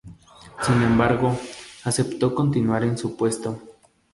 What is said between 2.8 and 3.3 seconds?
en su